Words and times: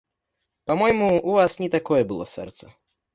Па-мойму, 0.69 1.09
у 1.31 1.35
вас 1.35 1.57
не 1.65 1.69
такое 1.75 1.99
было 2.13 2.25
сэрца. 2.33 2.65